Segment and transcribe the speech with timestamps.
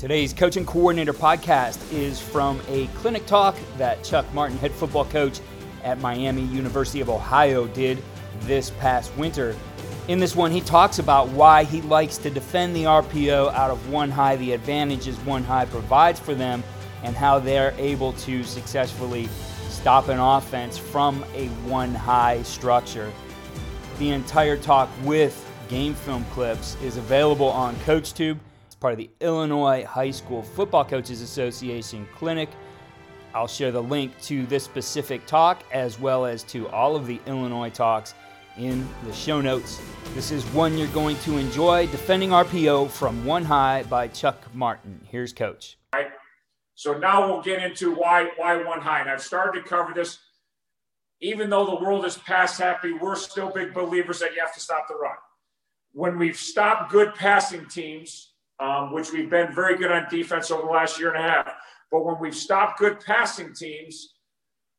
[0.00, 5.40] Today's Coaching Coordinator podcast is from a clinic talk that Chuck Martin, head football coach
[5.84, 8.02] at Miami University of Ohio, did
[8.44, 9.54] this past winter.
[10.08, 13.90] In this one, he talks about why he likes to defend the RPO out of
[13.90, 16.64] one high, the advantages one high provides for them,
[17.02, 19.28] and how they're able to successfully
[19.68, 23.12] stop an offense from a one high structure.
[23.98, 28.38] The entire talk with game film clips is available on CoachTube
[28.80, 32.48] part of the Illinois High School Football Coaches Association Clinic.
[33.34, 37.20] I'll share the link to this specific talk as well as to all of the
[37.26, 38.14] Illinois talks
[38.56, 39.80] in the show notes.
[40.14, 45.00] This is one you're going to enjoy Defending RPO from One High by Chuck Martin.
[45.08, 45.78] Here's Coach.
[45.94, 46.08] Right.
[46.74, 49.02] So now we'll get into why why one high.
[49.02, 50.18] And I've started to cover this.
[51.20, 54.60] Even though the world is past happy, we're still big believers that you have to
[54.60, 55.16] stop the run.
[55.92, 58.29] When we've stopped good passing teams,
[58.60, 61.52] um, which we've been very good on defense over the last year and a half.
[61.90, 64.14] But when we've stopped good passing teams,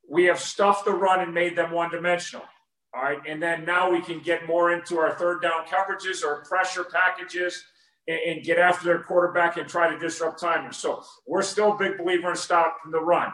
[0.10, 2.46] we have stuffed the run and made them one dimensional.
[2.94, 3.20] All right.
[3.28, 7.64] And then now we can get more into our third down coverages or pressure packages
[8.08, 10.74] and, and get after their quarterback and try to disrupt timing.
[10.74, 13.32] So we're still a big believer in stopping the run.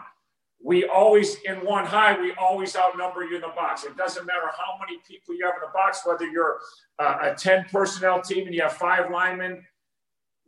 [0.62, 3.84] We always, in one high, we always outnumber you in the box.
[3.84, 6.58] It doesn't matter how many people you have in the box, whether you're
[6.98, 9.64] a 10 personnel team and you have five linemen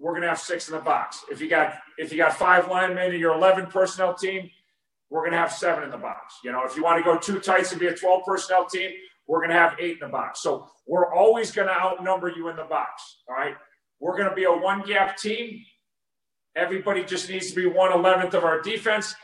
[0.01, 1.25] we're going to have six in the box.
[1.31, 4.51] If you got if you got five linemen in your 11 personnel team,
[5.11, 6.39] we're going to have seven in the box.
[6.43, 8.93] You know, if you want to go two tights and be a 12 personnel team,
[9.27, 10.41] we're going to have eight in the box.
[10.43, 13.19] So we're always going to outnumber you in the box.
[13.29, 13.55] All right.
[14.01, 15.61] We're going to be a one gap team.
[16.57, 19.15] Everybody just needs to be one eleventh of our defense.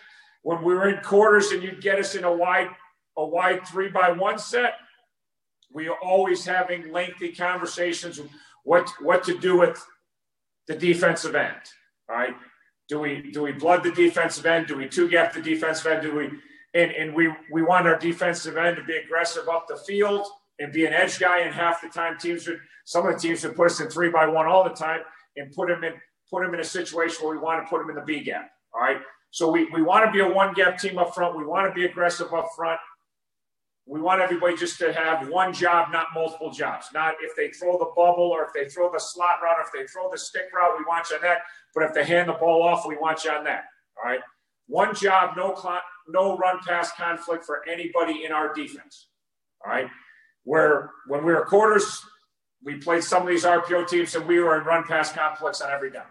[0.42, 2.69] When we were in quarters and you'd get us in a wide
[3.16, 4.75] a wide three by one set,
[5.72, 8.20] we are always having lengthy conversations
[8.64, 9.82] what what to do with
[10.66, 11.56] the defensive end.
[12.09, 12.34] right?
[12.88, 14.66] Do we do we blood the defensive end?
[14.66, 16.03] Do we two gap the defensive end?
[16.03, 16.31] Do we
[16.75, 20.26] and, and we we want our defensive end to be aggressive up the field
[20.59, 21.41] and be an edge guy.
[21.41, 24.10] And half the time teams would some of the teams would put us in three
[24.10, 25.00] by one all the time
[25.37, 25.94] and put him in
[26.31, 28.50] put him in a situation where we want to put him in the B gap.
[28.75, 28.99] All right.
[29.31, 31.37] So we, we want to be a one gap team up front.
[31.37, 32.78] We want to be aggressive up front
[33.86, 36.88] we want everybody just to have one job, not multiple jobs.
[36.92, 39.72] Not if they throw the bubble or if they throw the slot route, or if
[39.72, 41.38] they throw the stick route, we want you on that.
[41.72, 43.64] But if they hand the ball off, we want you on that.
[43.96, 44.20] All right.
[44.66, 49.06] One job, no cl- no run pass conflict for anybody in our defense.
[49.64, 49.88] All right.
[50.42, 52.00] Where when we were quarters,
[52.64, 55.70] we played some of these RPO teams and we were in run pass conflicts on
[55.70, 56.06] every down.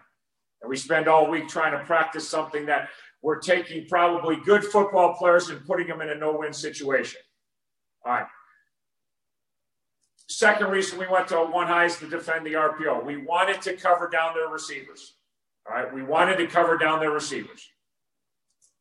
[0.62, 2.88] And we spend all week trying to practice something that
[3.20, 7.20] we're taking probably good football players and putting them in a no win situation.
[8.06, 8.26] All right.
[10.28, 13.04] Second reason we went to one high is to defend the RPO.
[13.04, 15.14] We wanted to cover down their receivers.
[15.68, 15.92] All right.
[15.92, 17.68] We wanted to cover down their receivers.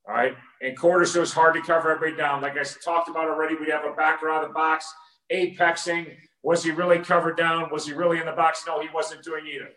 [0.07, 0.35] All right.
[0.61, 2.41] And quarters, it was hard to cover everybody down.
[2.41, 4.85] Like I talked about already, we have a backer out of the box,
[5.31, 6.15] apexing.
[6.43, 7.69] Was he really covered down?
[7.71, 8.63] Was he really in the box?
[8.67, 9.69] No, he wasn't doing either.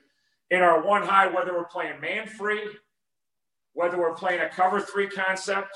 [0.50, 2.62] In our one high, whether we're playing man free,
[3.72, 5.70] whether we're playing a cover three concept,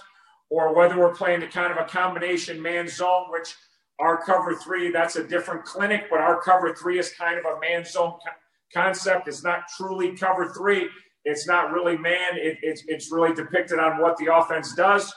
[0.52, 3.54] or whether we're playing a kind of a combination man zone, which
[3.98, 7.58] our cover three, that's a different clinic, but our cover three is kind of a
[7.58, 9.28] man zone co- concept.
[9.28, 10.90] It's not truly cover three.
[11.24, 12.34] It's not really man.
[12.34, 15.10] It, it's, it's really depicted on what the offense does.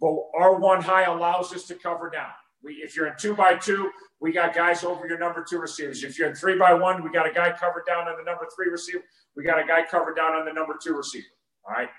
[0.00, 2.30] But our one high allows us to cover down.
[2.64, 6.02] We, if you're in two by two, we got guys over your number two receivers.
[6.02, 8.46] If you're in three by one, we got a guy covered down on the number
[8.56, 9.04] three receiver.
[9.36, 11.26] We got a guy covered down on the number two receiver.
[11.66, 11.90] All right.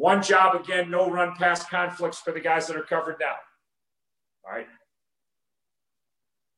[0.00, 3.34] One job again, no run pass conflicts for the guys that are covered now.
[4.46, 4.66] All right.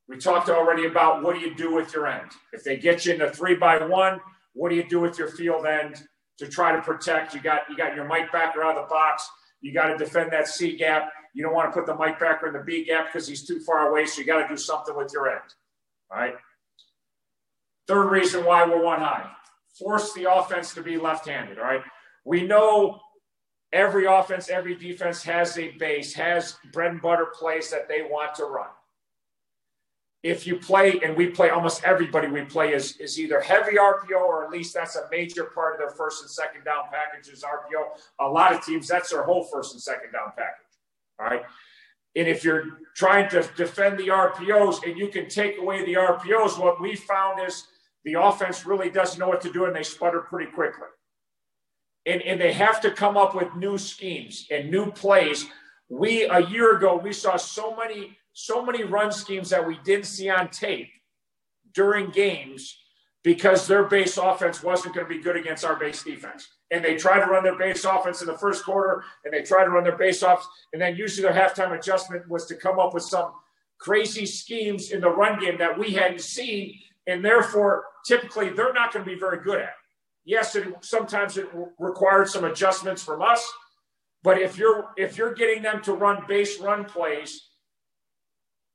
[0.09, 2.31] We talked already about what do you do with your end?
[2.53, 4.21] If they get you in a three by one,
[4.53, 6.01] what do you do with your field end
[6.39, 7.35] to try to protect?
[7.35, 9.29] You got you got your Mike backer out of the box.
[9.61, 11.11] You got to defend that C gap.
[11.35, 13.59] You don't want to put the Mike backer in the B gap because he's too
[13.67, 14.07] far away.
[14.07, 15.41] So you got to do something with your end.
[16.13, 16.35] All right.
[17.89, 19.29] Third reason why we're one high.
[19.81, 21.59] Force the offense to be left-handed.
[21.59, 21.83] All right.
[22.25, 23.01] We know
[23.73, 28.35] every offense, every defense has a base, has bread and butter plays that they want
[28.37, 28.69] to run.
[30.23, 34.21] If you play, and we play almost everybody we play is, is either heavy RPO
[34.21, 37.43] or at least that's a major part of their first and second down packages.
[37.43, 37.99] RPO.
[38.21, 40.67] A lot of teams, that's their whole first and second down package.
[41.19, 41.43] All right.
[42.15, 42.65] And if you're
[42.95, 47.41] trying to defend the RPOs and you can take away the RPOs, what we found
[47.45, 47.67] is
[48.05, 50.89] the offense really doesn't know what to do and they sputter pretty quickly
[52.07, 55.47] and, and they have to come up with new schemes and new plays.
[55.89, 60.07] We a year ago we saw so many so many run schemes that we didn't
[60.07, 60.89] see on tape
[61.75, 62.79] during games
[63.23, 66.49] because their base offense wasn't going to be good against our base defense.
[66.71, 69.65] And they try to run their base offense in the first quarter, and they try
[69.65, 72.95] to run their base off, and then usually their halftime adjustment was to come up
[72.95, 73.33] with some
[73.79, 78.93] crazy schemes in the run game that we hadn't seen, and therefore typically they're not
[78.93, 79.75] going to be very good at.
[80.25, 81.49] Yes, it, sometimes it
[81.79, 83.45] required some adjustments from us,
[84.23, 87.49] but if you're if you're getting them to run base run plays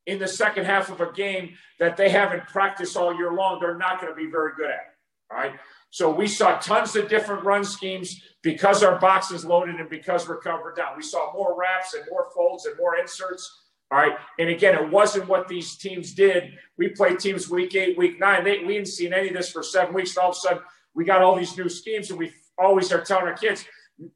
[0.06, 3.78] in the second half of a game that they haven't practiced all year long, they're
[3.78, 4.96] not going to be very good at.
[5.32, 5.54] All right.
[5.90, 10.28] So we saw tons of different run schemes because our box is loaded and because
[10.28, 10.96] we're covered down.
[10.96, 13.64] We saw more wraps and more folds and more inserts.
[13.90, 14.18] All right.
[14.38, 16.54] And again, it wasn't what these teams did.
[16.78, 18.44] We played teams week eight, week nine.
[18.44, 20.16] They, we didn't see any of this for seven weeks.
[20.16, 20.64] And all of a sudden,
[20.98, 22.10] we got all these new schemes.
[22.10, 23.64] And we always are telling our kids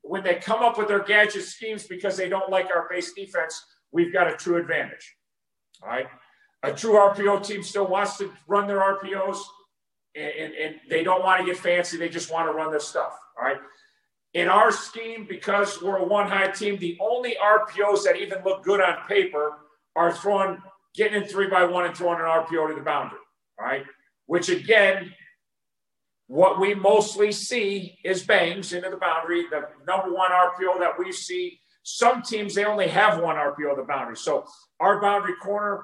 [0.02, 3.64] when they come up with their gadget schemes because they don't like our base defense,
[3.92, 5.16] we've got a true advantage.
[5.84, 6.08] All right.
[6.64, 9.38] A true RPO team still wants to run their RPOs
[10.16, 11.98] and, and, and they don't want to get fancy.
[11.98, 13.18] They just want to run their stuff.
[13.38, 13.58] All right.
[14.34, 18.64] In our scheme, because we're a one high team, the only RPOs that even look
[18.64, 19.54] good on paper
[19.96, 20.58] are throwing,
[20.96, 23.20] getting in three by one and throwing an RPO to the boundary.
[23.60, 23.84] All right.
[24.26, 25.12] Which again,
[26.32, 29.44] what we mostly see is bangs into the boundary.
[29.52, 33.84] The number one RPO that we see some teams, they only have one RPO the
[33.84, 34.16] boundary.
[34.16, 34.46] So
[34.80, 35.84] our boundary corner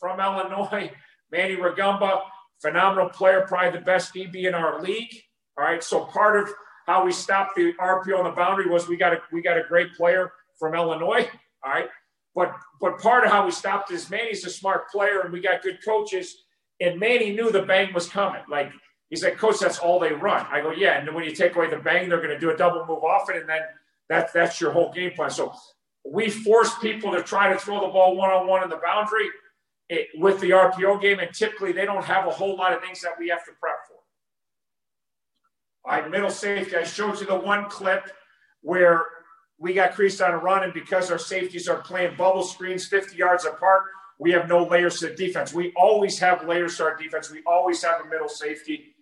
[0.00, 0.90] from Illinois,
[1.30, 2.22] Manny Rugamba,
[2.60, 5.14] phenomenal player, probably the best DB in our league.
[5.56, 5.80] All right.
[5.80, 6.48] So part of
[6.88, 9.62] how we stopped the RPO on the boundary was we got a we got a
[9.68, 11.28] great player from Illinois.
[11.64, 11.88] All right.
[12.34, 15.62] But but part of how we stopped is Manny's a smart player and we got
[15.62, 16.34] good coaches.
[16.80, 18.42] And Manny knew the bang was coming.
[18.50, 18.72] Like
[19.10, 20.46] he's like, Coach, that's all they run.
[20.50, 20.98] I go, Yeah.
[20.98, 23.04] And then when you take away the bang, they're going to do a double move
[23.04, 23.60] off it, and then
[24.08, 25.30] that's that's your whole game plan.
[25.30, 25.54] So
[26.04, 29.28] we force people to try to throw the ball one on one in the boundary
[29.88, 33.00] it, with the RPO game, and typically they don't have a whole lot of things
[33.02, 33.94] that we have to prep for.
[35.84, 36.76] All right, middle safety.
[36.76, 38.10] I showed you the one clip
[38.62, 39.04] where
[39.58, 43.16] we got creased on a run, and because our safeties are playing bubble screens 50
[43.16, 43.82] yards apart,
[44.18, 45.52] we have no layers to the defense.
[45.52, 47.30] We always have layers to our defense.
[47.30, 48.93] We always have a middle safety.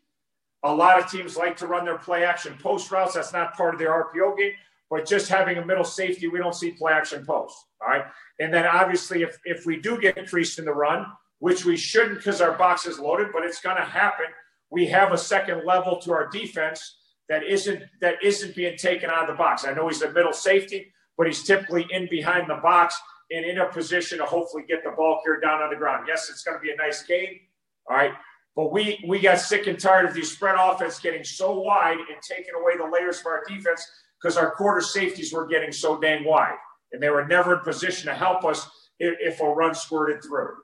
[0.64, 3.14] A lot of teams like to run their play action post routes.
[3.14, 4.52] That's not part of their RPO game
[4.92, 7.56] but just having a middle safety, we don't see play action post.
[7.80, 8.04] All right.
[8.40, 11.06] And then obviously, if, if we do get increased in the run,
[11.38, 14.26] which we shouldn't because our box is loaded, but it's going to happen,
[14.68, 16.98] we have a second level to our defense
[17.30, 19.64] that isn't that isn't being taken out of the box.
[19.64, 22.94] I know he's a middle safety, but he's typically in behind the box
[23.30, 26.04] and in a position to hopefully get the ball carried down on the ground.
[26.06, 27.40] Yes, it's going to be a nice game.
[27.88, 28.12] All right.
[28.54, 32.20] But we we got sick and tired of these spread offense getting so wide and
[32.22, 33.86] taking away the layers of our defense
[34.20, 36.58] because our quarter safeties were getting so dang wide,
[36.92, 38.68] and they were never in position to help us
[38.98, 40.54] if, if a run squirted through.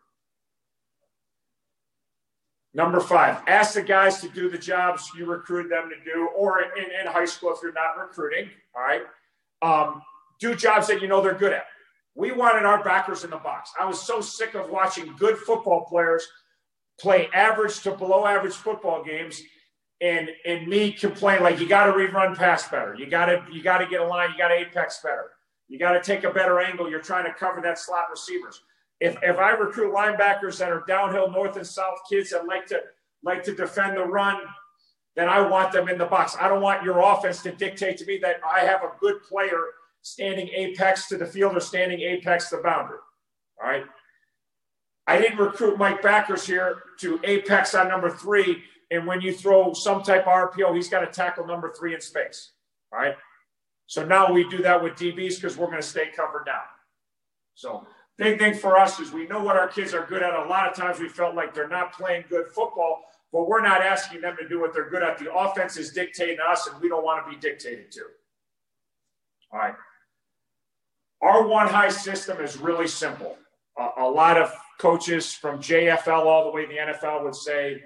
[2.74, 6.60] Number five, ask the guys to do the jobs you recruit them to do, or
[6.60, 8.50] in, in high school if you're not recruiting.
[8.76, 9.02] All right,
[9.62, 10.02] um,
[10.40, 11.64] do jobs that you know they're good at.
[12.14, 13.72] We wanted our backers in the box.
[13.80, 16.26] I was so sick of watching good football players
[16.98, 19.42] play average to below average football games
[20.00, 22.94] and and me complain like you got to rerun pass better.
[22.94, 24.30] You got to you got to get a line.
[24.32, 25.30] You got to apex better.
[25.68, 26.88] You got to take a better angle.
[26.88, 28.62] You're trying to cover that slot receivers.
[29.00, 32.80] If if I recruit linebackers that are downhill north and south kids that like to
[33.22, 34.40] like to defend the run,
[35.16, 36.36] then I want them in the box.
[36.40, 39.60] I don't want your offense to dictate to me that I have a good player
[40.02, 42.98] standing apex to the field or standing apex to the boundary.
[43.62, 43.84] All right.
[45.18, 49.72] I didn't recruit Mike Backers here to apex on number three and when you throw
[49.72, 52.52] some type of RPO, he's got to tackle number three in space.
[52.92, 53.16] All right.
[53.86, 56.62] So now we do that with DBs because we're going to stay covered down.
[57.54, 60.32] So big thing for us is we know what our kids are good at.
[60.34, 63.82] A lot of times we felt like they're not playing good football, but we're not
[63.82, 65.18] asking them to do what they're good at.
[65.18, 68.02] The offense is dictating us, and we don't want to be dictated to.
[69.52, 69.74] All right.
[71.20, 73.36] Our one high system is really simple.
[73.78, 77.82] A, a lot of coaches from JFL all the way to the NFL would say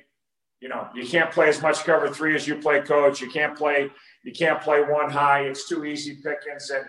[0.62, 3.20] you know, you can't play as much cover three as you play coach.
[3.20, 3.90] You can't play,
[4.22, 5.40] you can't play one high.
[5.40, 6.70] It's too easy pickings.
[6.70, 6.84] And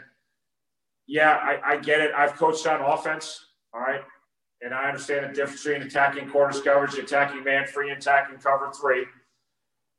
[1.08, 2.12] yeah, I, I get it.
[2.16, 3.48] I've coached on offense.
[3.74, 4.02] All right.
[4.62, 8.72] And I understand the difference between attacking quarters coverage, attacking man free, and attacking cover
[8.80, 9.06] three.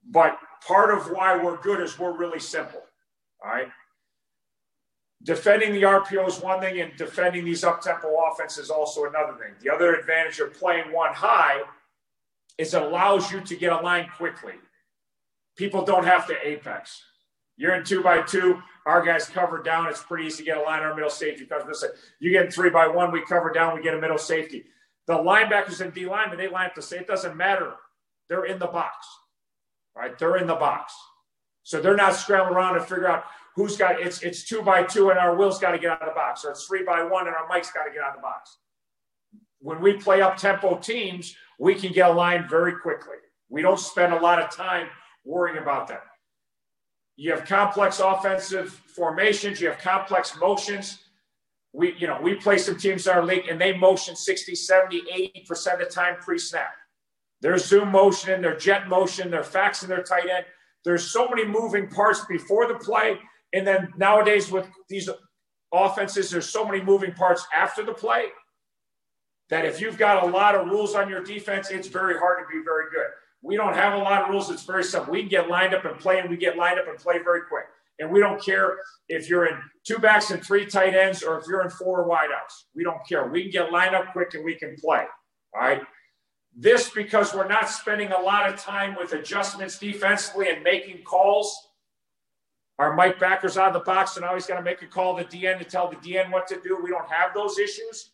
[0.08, 2.80] But part of why we're good is we're really simple.
[3.44, 3.68] All right.
[5.24, 9.32] Defending the RPO is one thing, and defending these up tempo offenses is also another
[9.32, 9.54] thing.
[9.60, 11.62] The other advantage of playing one high
[12.58, 14.54] is it allows you to get a line quickly.
[15.56, 17.02] People don't have to apex.
[17.56, 18.62] You're in two by two.
[18.86, 19.86] Our guys cover down.
[19.86, 20.82] It's pretty easy to get a line.
[20.82, 21.84] Our middle safety comes.
[22.20, 23.10] You get in three by one.
[23.12, 23.74] We cover down.
[23.74, 24.64] We get a middle safety.
[25.06, 27.74] The linebackers and D linemen, they line up to say it doesn't matter.
[28.28, 29.06] They're in the box.
[29.96, 30.18] right?
[30.18, 30.94] They're in the box.
[31.62, 33.24] So they're not scrambling around to figure out
[33.54, 36.08] who's got it's it's two by two and our Will's got to get out of
[36.08, 38.16] the box, or it's three by one and our Mike's got to get out of
[38.16, 38.58] the box.
[39.60, 43.16] When we play up tempo teams, we can get aligned very quickly.
[43.48, 44.88] We don't spend a lot of time
[45.24, 46.02] worrying about that.
[47.16, 50.98] You have complex offensive formations, you have complex motions.
[51.72, 55.02] We, you know, we play some teams in our league and they motion 60, 70,
[55.50, 56.72] 80% of the time pre-snap.
[57.40, 60.46] Their zoom motion, and their jet motion, facts and their tight end.
[60.84, 63.18] There's so many moving parts before the play.
[63.54, 65.08] And then nowadays with these
[65.72, 68.26] offenses, there's so many moving parts after the play
[69.48, 72.52] that if you've got a lot of rules on your defense, it's very hard to
[72.52, 73.06] be very good.
[73.42, 74.50] We don't have a lot of rules.
[74.50, 75.12] It's very simple.
[75.12, 77.42] We can get lined up and play, and we get lined up and play very
[77.42, 77.66] quick.
[78.00, 81.44] And we don't care if you're in two backs and three tight ends or if
[81.46, 82.64] you're in four wideouts.
[82.74, 83.28] We don't care.
[83.28, 85.04] We can get lined up quick and we can play.
[85.54, 85.80] All right.
[86.56, 91.56] This because we're not spending a lot of time with adjustments defensively and making calls.
[92.78, 95.16] Our Mike Backer's out of the box, and now he's got to make a call
[95.16, 96.78] to the DN to tell the DN what to do.
[96.82, 98.10] We don't have those issues.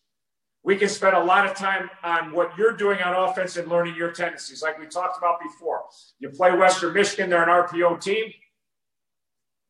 [0.63, 3.95] We can spend a lot of time on what you're doing on offense and learning
[3.97, 5.85] your tendencies, like we talked about before.
[6.19, 8.31] You play Western Michigan, they're an RPO team,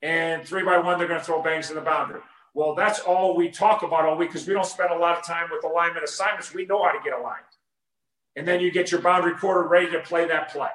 [0.02, 2.20] and three by one, they're going to throw bangs in the boundary.
[2.54, 5.25] Well, that's all we talk about all week because we don't spend a lot of
[5.25, 6.52] time with alignment assignments.
[6.52, 7.44] We know how to get aligned.
[8.35, 10.68] And then you get your boundary quarter ready to play that play.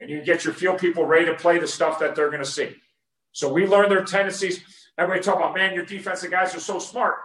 [0.00, 2.48] And you get your field people ready to play the stuff that they're going to
[2.48, 2.76] see.
[3.36, 4.62] So we learn their tendencies.
[4.98, 7.16] Everybody talk about, man, your defensive guys are so smart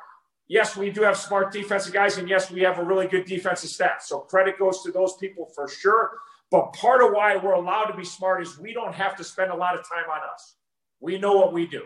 [0.51, 3.69] yes, we do have smart defensive guys, and yes, we have a really good defensive
[3.69, 4.01] staff.
[4.01, 6.11] So credit goes to those people for sure.
[6.51, 9.51] But part of why we're allowed to be smart is we don't have to spend
[9.51, 10.55] a lot of time on us.
[10.99, 11.83] We know what we do,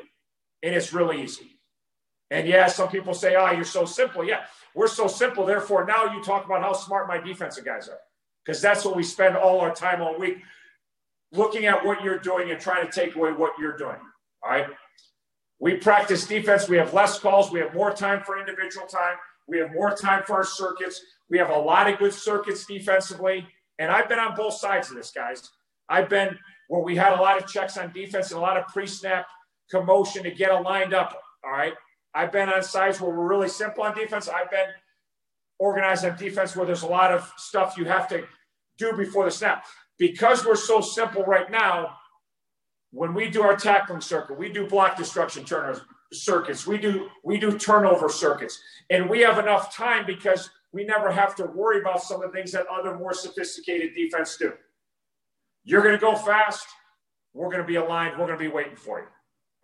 [0.64, 1.60] and it's really easy.
[2.32, 4.26] And yeah, some people say, oh, you're so simple.
[4.26, 5.46] Yeah, we're so simple.
[5.46, 8.00] Therefore, now you talk about how smart my defensive guys are,
[8.44, 10.40] because that's what we spend all our time all week
[11.32, 13.98] looking at what you're doing and trying to take away what you're doing.
[14.46, 14.68] All right.
[15.60, 16.70] We practice defense.
[16.70, 17.52] We have less calls.
[17.52, 19.16] We have more time for individual time.
[19.48, 21.02] We have more time for our circuits.
[21.30, 23.48] We have a lot of good circuits defensively.
[23.80, 25.50] And I've been on both sides of this, guys.
[25.90, 26.38] I've been
[26.68, 29.28] where we had a lot of checks on defense and a lot of pre snap
[29.72, 31.20] commotion to get it lined up.
[31.44, 31.74] All right.
[32.14, 34.30] I've been on sides where we're really simple on defense.
[34.30, 34.68] I've been
[35.60, 38.24] organized on defense where there's a lot of stuff you have to
[38.78, 39.66] do before the snap.
[39.98, 41.98] Because we're so simple right now,
[42.96, 45.82] when we do our tackling circuit, we do block destruction turners
[46.14, 51.12] circuits, we do we do turnover circuits, and we have enough time because we never
[51.12, 54.54] have to worry about some of the things that other more sophisticated defense do.
[55.66, 56.68] You're going to go fast.
[57.34, 58.18] We're going to be aligned.
[58.18, 59.08] We're going to be waiting for you.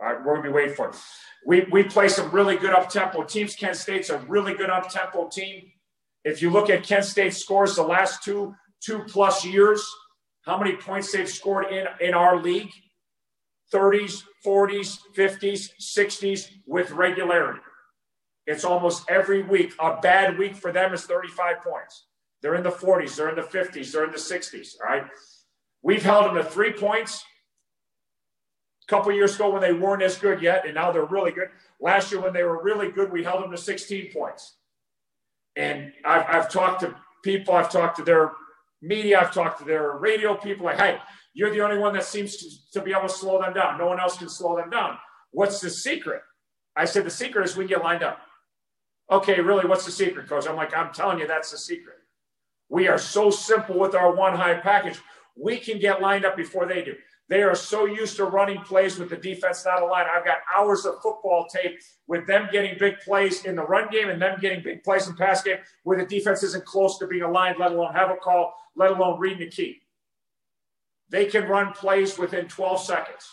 [0.01, 0.97] All right, we're going to be waiting for you.
[1.45, 3.55] We, we play some really good up tempo teams.
[3.55, 5.71] Kent State's a really good up tempo team.
[6.25, 9.81] If you look at Kent State scores the last two two plus years,
[10.41, 12.71] how many points they've scored in in our league?
[13.73, 17.61] 30s, 40s, 50s, 60s with regularity.
[18.47, 19.73] It's almost every week.
[19.79, 22.05] A bad week for them is 35 points.
[22.41, 24.75] They're in the 40s, they're in the 50s, they're in the 60s.
[24.81, 25.05] All right.
[25.83, 27.23] We've held them to three points.
[28.87, 31.49] A couple years ago when they weren't as good yet, and now they're really good.
[31.79, 34.55] Last year when they were really good, we held them to 16 points.
[35.55, 38.31] And I've, I've talked to people, I've talked to their
[38.81, 40.97] media, I've talked to their radio people, like, hey,
[41.33, 43.77] you're the only one that seems to, to be able to slow them down.
[43.77, 44.97] No one else can slow them down.
[45.31, 46.21] What's the secret?
[46.75, 48.19] I said, the secret is we get lined up.
[49.11, 50.47] Okay, really, what's the secret, coach?
[50.47, 51.97] I'm like, I'm telling you, that's the secret.
[52.69, 54.99] We are so simple with our one high package.
[55.35, 56.95] We can get lined up before they do.
[57.31, 60.09] They are so used to running plays with the defense not aligned.
[60.13, 64.09] I've got hours of football tape with them getting big plays in the run game
[64.09, 67.21] and them getting big plays in pass game where the defense isn't close to being
[67.21, 69.79] aligned, let alone have a call, let alone reading the key.
[71.07, 73.29] They can run plays within 12 seconds.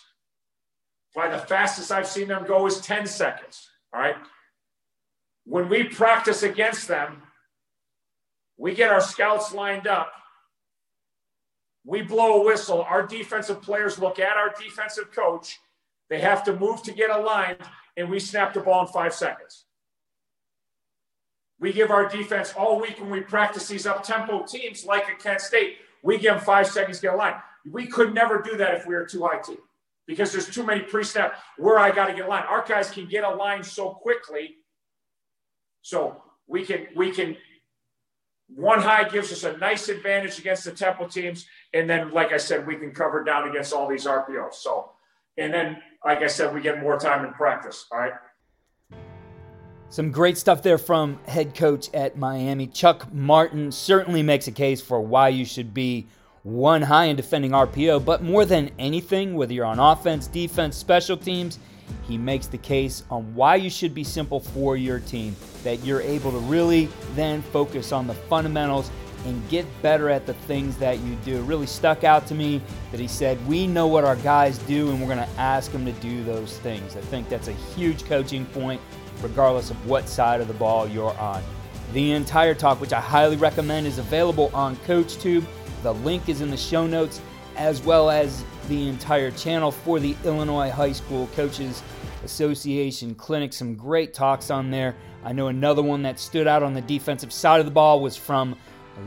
[1.12, 3.68] By the fastest I've seen them go is 10 seconds.
[3.92, 4.14] All right.
[5.44, 7.24] When we practice against them,
[8.58, 10.12] we get our scouts lined up.
[11.88, 12.82] We blow a whistle.
[12.82, 15.58] Our defensive players look at our defensive coach.
[16.10, 17.62] They have to move to get aligned,
[17.96, 19.64] and we snap the ball in five seconds.
[21.58, 25.14] We give our defense all week when we practice these up tempo teams like a
[25.14, 25.78] Kent State.
[26.02, 27.36] We give them five seconds to get aligned.
[27.64, 29.56] We could never do that if we were two high T
[30.06, 32.48] because there's too many pre-snap where I got to get aligned.
[32.48, 34.56] Our guys can get aligned so quickly.
[35.80, 37.38] So we can we can
[38.54, 41.46] one high gives us a nice advantage against the tempo teams.
[41.74, 44.54] And then, like I said, we can cover down against all these RPOs.
[44.54, 44.92] So,
[45.36, 47.86] and then, like I said, we get more time in practice.
[47.92, 48.12] All right.
[49.90, 52.66] Some great stuff there from head coach at Miami.
[52.66, 56.06] Chuck Martin certainly makes a case for why you should be
[56.42, 61.16] one high in defending RPO, but more than anything, whether you're on offense, defense, special
[61.16, 61.58] teams,
[62.06, 66.00] he makes the case on why you should be simple for your team, that you're
[66.00, 68.90] able to really then focus on the fundamentals
[69.24, 71.38] and get better at the things that you do.
[71.38, 74.90] It really stuck out to me that he said, We know what our guys do,
[74.90, 76.96] and we're going to ask them to do those things.
[76.96, 78.80] I think that's a huge coaching point,
[79.20, 81.42] regardless of what side of the ball you're on.
[81.92, 85.44] The entire talk, which I highly recommend, is available on CoachTube.
[85.82, 87.20] The link is in the show notes,
[87.58, 91.82] as well as the entire channel for the Illinois High School Coaches
[92.24, 93.52] Association Clinic.
[93.52, 94.96] Some great talks on there.
[95.24, 98.16] I know another one that stood out on the defensive side of the ball was
[98.16, 98.56] from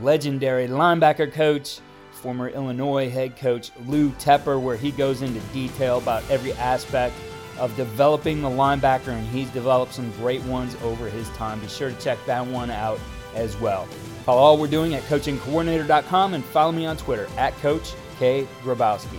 [0.00, 1.80] legendary linebacker coach,
[2.10, 7.14] former Illinois head coach Lou Tepper, where he goes into detail about every aspect
[7.58, 11.60] of developing the linebacker, and he's developed some great ones over his time.
[11.60, 13.00] Be sure to check that one out
[13.34, 13.86] as well.
[14.24, 18.46] Follow all we're doing at coachingcoordinator.com and follow me on Twitter at Coach K.
[18.62, 19.18] Grabowski.